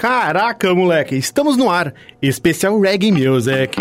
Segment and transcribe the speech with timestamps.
[0.00, 1.92] Caraca, moleque, estamos no ar.
[2.22, 3.76] Especial Reggae Music.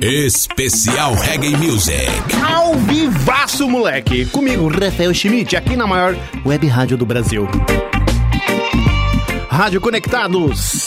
[0.00, 2.08] Especial Reggae Music.
[2.42, 4.24] Ao vivaço, moleque.
[4.24, 7.46] Comigo, Rafael Schmidt, aqui na maior web rádio do Brasil.
[9.50, 10.86] Rádio Conectados.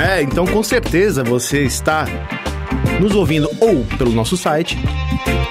[0.00, 2.06] É, então com certeza você está
[3.00, 4.78] nos ouvindo ou pelo nosso site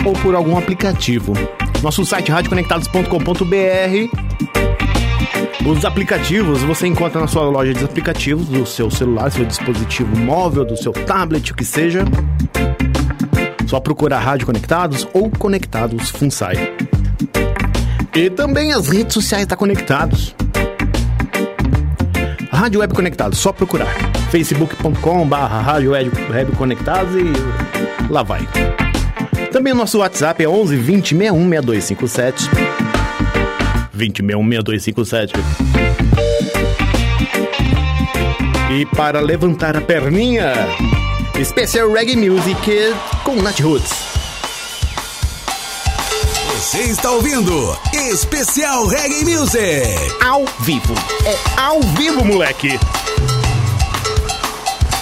[0.06, 1.34] ou por algum aplicativo.
[1.82, 4.24] Nosso site radioconectados.com.br.
[5.66, 10.66] Os aplicativos você encontra na sua loja de aplicativos do seu celular, seu dispositivo móvel,
[10.66, 12.04] do seu tablet, o que seja.
[13.68, 16.74] Só procurar Rádio Conectados ou Conectados FUNSAI.
[18.14, 20.36] E também as redes sociais da Conectados.
[22.52, 24.13] Rádio Web Conectados, só procurar.
[24.34, 28.42] facebook.com barra Rádio Web Conectados e lá vai.
[29.52, 32.50] Também o nosso WhatsApp é 11 20 61 6257.
[33.94, 35.34] 20 61 6257.
[38.72, 40.52] E para levantar a perninha,
[41.44, 43.92] Special Reggae Music com Nat Roots.
[46.56, 47.78] Você está ouvindo
[48.12, 49.84] Especial Reggae Music.
[50.26, 50.96] Ao vivo.
[51.24, 52.80] É ao vivo, moleque.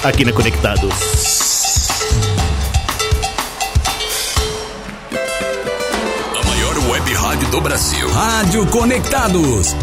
[0.04, 0.96] Aqui na Conectados.
[6.36, 8.10] A maior web rádio do Brasil.
[8.10, 9.76] Rádio Conectados.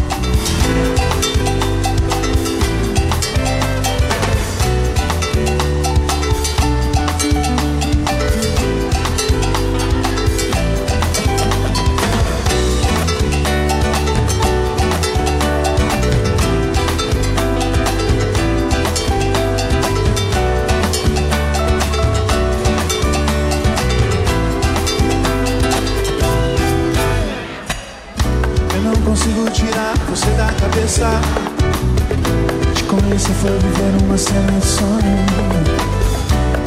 [34.19, 35.25] Uma cena de sonho.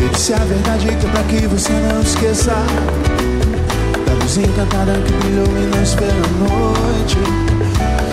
[0.00, 2.52] Eu disse a verdade que é pra que você não esqueça.
[4.06, 6.14] Da luz encantada que brilhou e pela
[6.48, 7.18] noite.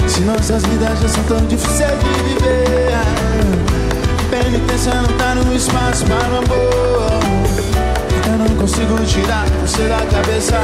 [0.08, 2.90] Se nossas vidas já são tão difíceis de viver.
[4.30, 7.20] Penitência não tá no espaço para o amor.
[8.28, 10.60] Eu não consigo tirar você da cabeça.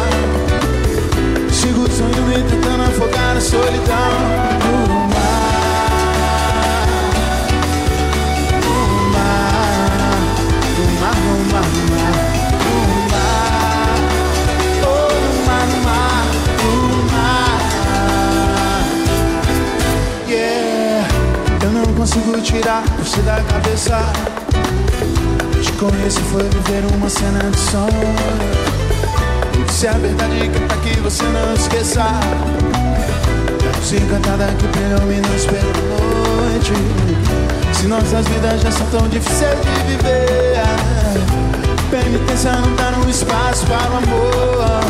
[1.49, 4.11] Sigo sonhando e tentando afogar na solidão
[4.89, 5.44] No mar
[22.45, 23.97] tirar você da cabeça.
[25.63, 28.15] Te conheço foi viver uma cena de sonho.
[29.71, 32.05] Se é verdade que é pra que você não esqueça.
[33.75, 35.63] Luz encantada que brilhou minutos pela
[36.43, 36.73] noite.
[37.73, 40.61] Se nossas vidas já são tão difíceis de viver.
[41.89, 44.81] Penitência não tá no espaço para o amor.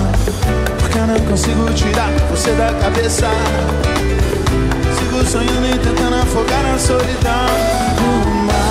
[0.79, 3.27] Porque eu não consigo tirar você da cabeça
[5.25, 7.45] sonhando e tentando afogar na solidão.
[7.99, 8.64] No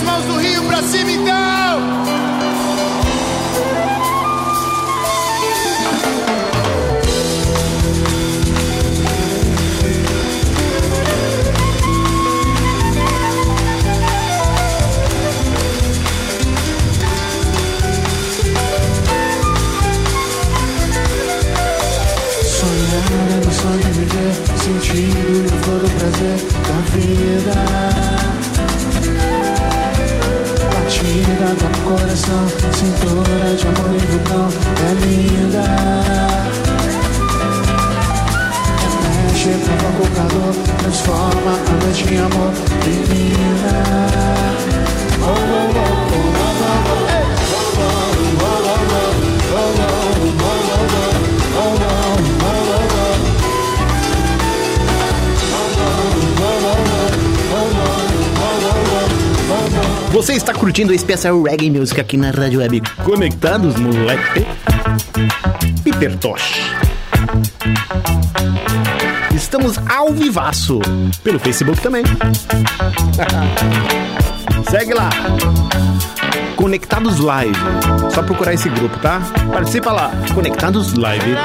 [0.00, 1.59] as mãos do Rio pra cima então
[60.10, 64.44] Você está curtindo o especial Reggae Music aqui na Rádio Web Conectados, moleque.
[65.84, 66.60] Pipertosh.
[69.34, 70.80] Estamos ao vivaço.
[71.22, 72.02] Pelo Facebook também.
[74.68, 75.10] Segue lá.
[76.56, 77.56] Conectados Live.
[78.12, 79.20] Só procurar esse grupo, tá?
[79.52, 80.10] Participa lá.
[80.34, 81.36] Conectados Live.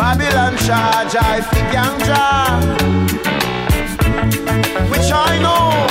[0.00, 1.98] Babylon charge I think I'm
[4.90, 5.89] Which I know.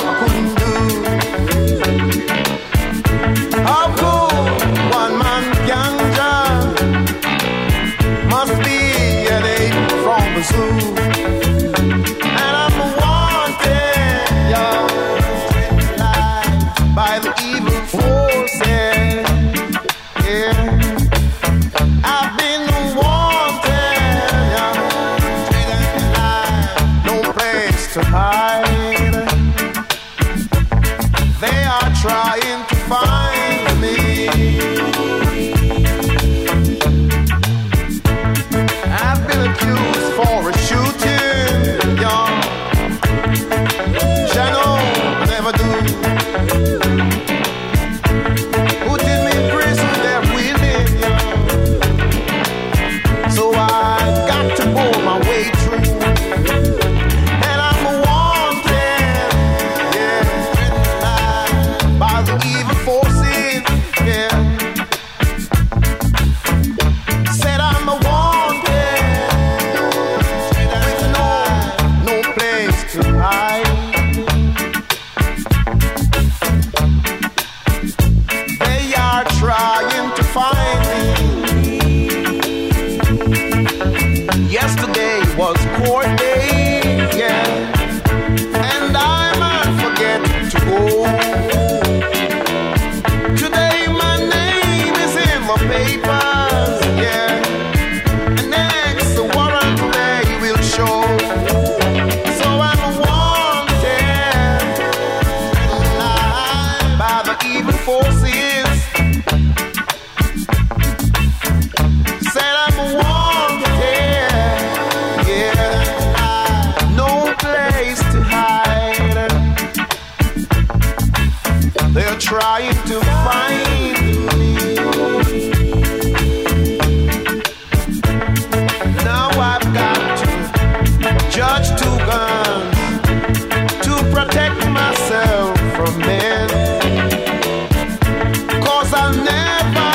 [138.92, 139.89] I'll never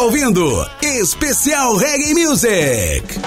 [0.00, 3.20] ouvindo Especial Reggae Music.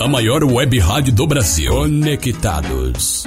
[0.00, 1.70] A maior web rádio do Brasil.
[1.70, 3.23] Conectados.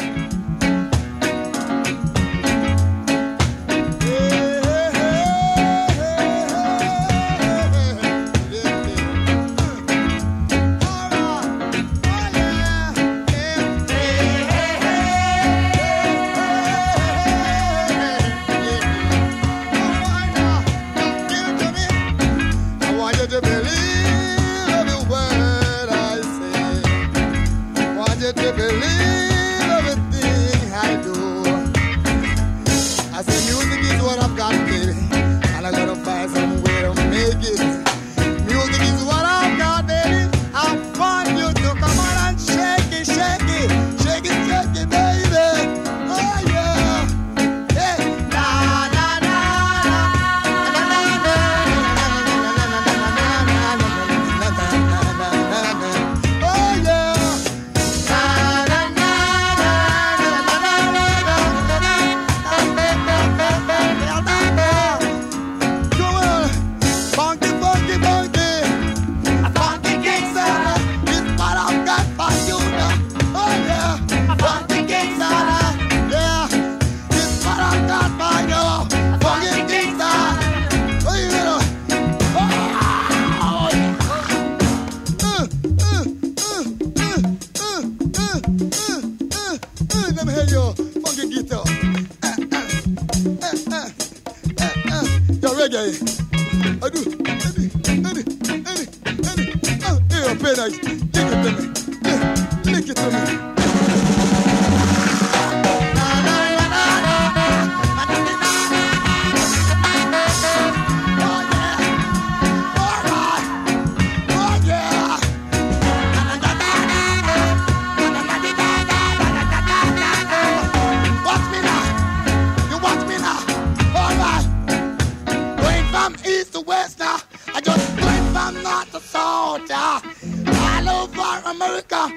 [131.77, 132.16] blanca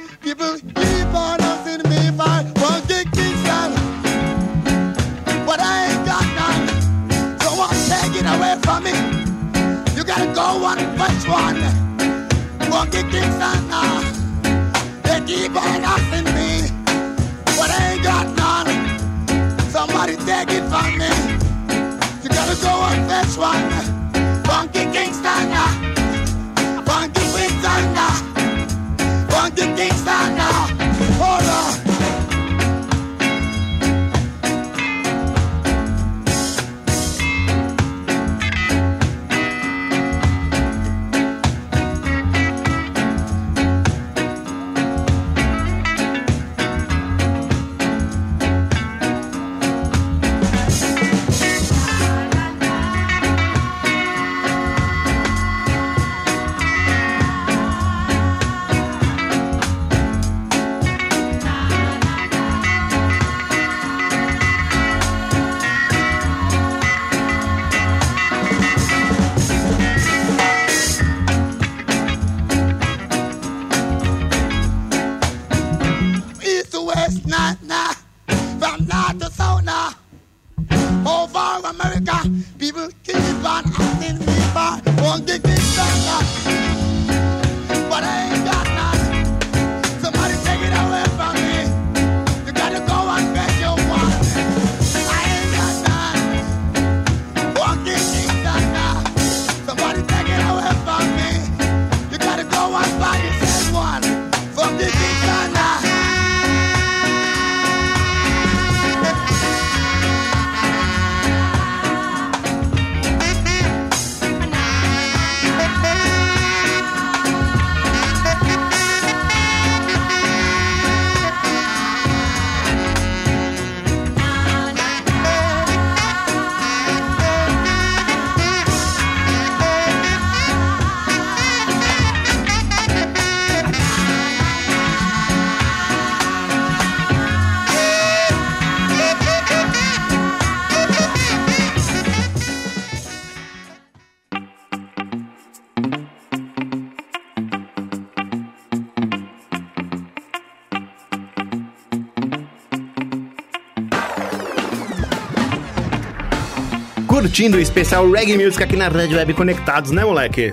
[157.40, 160.52] Curtindo o especial Reggae Music aqui na Red Web Conectados, né, moleque?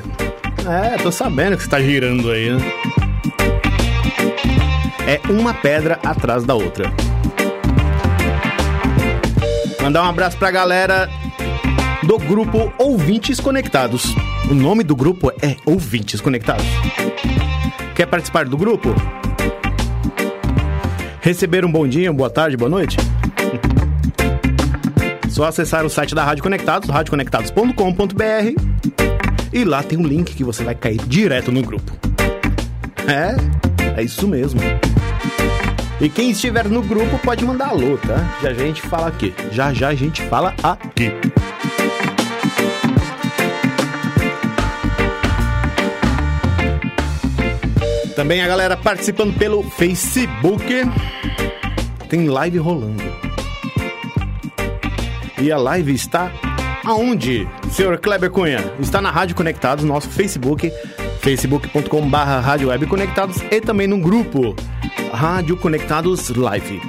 [0.65, 2.61] É, tô sabendo que você tá girando aí, né?
[5.05, 6.89] É uma pedra atrás da outra.
[9.81, 11.09] Mandar um abraço pra galera
[12.03, 14.05] do grupo Ouvintes Conectados.
[14.49, 16.65] O nome do grupo é Ouvintes Conectados.
[17.95, 18.95] Quer participar do grupo?
[21.19, 22.95] Receber um bom dia, boa tarde, boa noite?
[25.37, 27.75] Só acessar o site da Rádio Conectados, radioconectados.com.br
[29.53, 31.91] e lá tem um link que você vai cair direto no grupo.
[33.07, 33.35] É,
[33.99, 34.59] é isso mesmo.
[36.01, 38.39] E quem estiver no grupo pode mandar alô, tá?
[38.41, 39.31] Já a gente fala aqui.
[39.51, 41.11] Já já a gente fala aqui.
[48.15, 50.65] Também a galera participando pelo Facebook.
[52.09, 53.06] Tem live rolando.
[55.39, 56.31] E a live está
[56.83, 58.59] aonde, senhor Kleber Cunha?
[58.79, 60.71] Está na Rádio Conectados, nosso Facebook,
[61.19, 64.55] facebook.com.br Rádio Web Conectados e também no grupo
[65.13, 66.81] Rádio Conectados Live.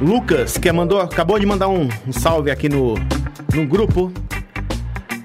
[0.00, 2.94] Lucas, que mandou, acabou de mandar um, um salve aqui no,
[3.52, 4.12] no grupo.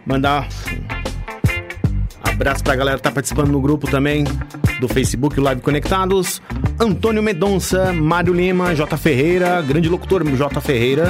[0.03, 0.47] Mandar
[2.25, 4.23] um abraço pra galera que tá participando no grupo também
[4.79, 6.41] do Facebook Live Conectados.
[6.79, 8.97] Antônio Medonça, Mário Lima, J.
[8.97, 10.61] Ferreira, grande locutor J.
[10.61, 11.07] Ferreira,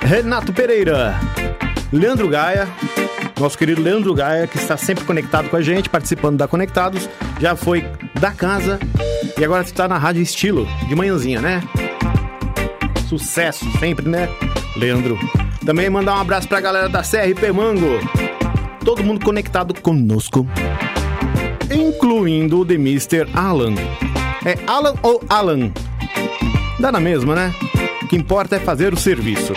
[0.00, 1.14] Renato Pereira,
[1.92, 2.68] Leandro Gaia,
[3.38, 7.08] Nosso querido Leandro Gaia, que está sempre conectado com a gente, participando da Conectados,
[7.38, 7.84] já foi
[8.18, 8.78] da casa
[9.38, 11.62] e agora está na Rádio Estilo, de manhãzinha, né?
[13.08, 14.28] Sucesso sempre, né,
[14.76, 15.18] Leandro?
[15.64, 18.00] Também mandar um abraço pra galera da CRP Mango.
[18.84, 20.46] Todo mundo conectado conosco.
[21.70, 23.28] Incluindo o The Mr.
[23.34, 23.74] Alan.
[24.46, 25.72] É Alan ou Alan?
[26.78, 27.52] Dá na mesma, né?
[28.00, 29.52] O que importa é fazer o serviço.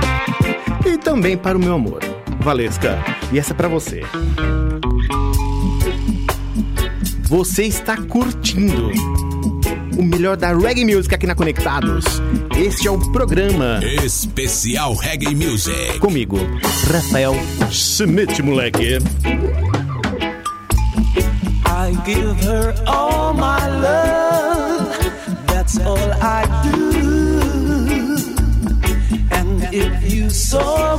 [0.86, 2.00] e também para o meu amor,
[2.40, 2.98] Valesca.
[3.30, 4.00] E essa é para você.
[7.24, 8.90] Você está curtindo
[9.98, 12.06] o melhor da reggae music aqui na Conectados.
[12.56, 15.98] Este é o programa Especial Reggae Music.
[15.98, 16.38] comigo,
[16.90, 17.34] Rafael
[17.70, 19.00] Schmidt, moleque.
[22.04, 24.88] Give her all my love.
[25.46, 26.82] That's all I do.
[29.30, 30.96] And if you saw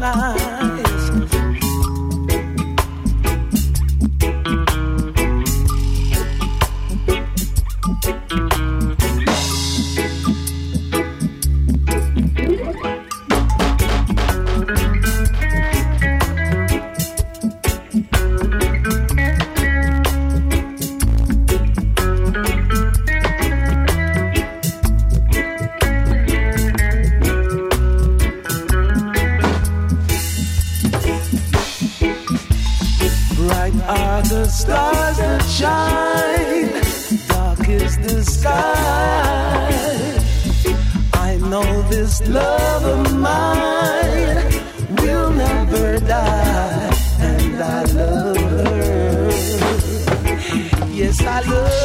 [0.00, 0.39] na
[51.10, 51.79] Yes,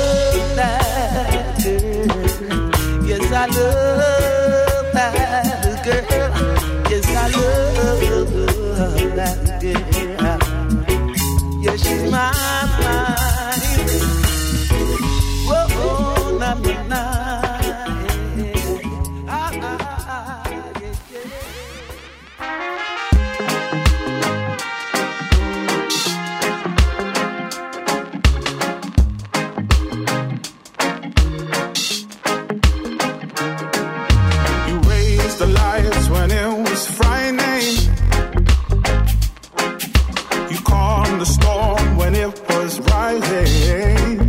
[43.35, 44.24] rising.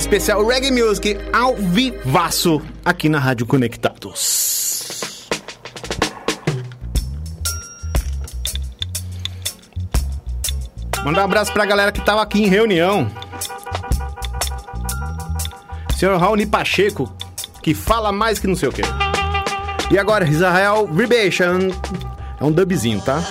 [0.00, 5.26] Especial Reggae Music ao vivaço aqui na Rádio Conectados.
[11.04, 13.10] Mandar um abraço pra galera que tava aqui em reunião.
[15.98, 17.14] Senhor Raoni Pacheco,
[17.62, 18.82] que fala mais que não sei o quê.
[19.90, 21.68] E agora, Israel Vibration.
[22.40, 23.22] É um dubzinho, tá?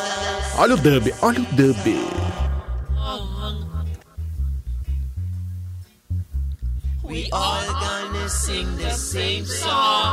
[0.55, 2.18] Olha o dub, olha o dub.
[9.09, 10.08] Same song.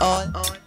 [0.00, 0.24] all.
[0.34, 0.63] all.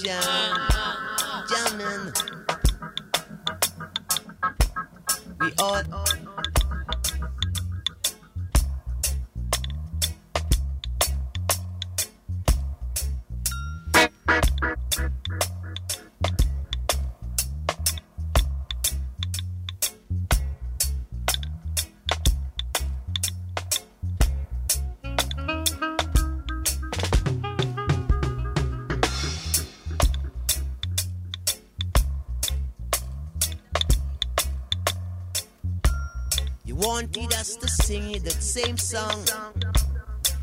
[0.00, 0.56] Jam.
[1.48, 2.12] Jamming.
[5.40, 5.82] We all
[38.52, 39.24] same song.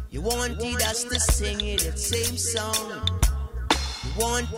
[0.10, 3.08] You wanted us to sing it that same song.
[4.04, 4.50] You want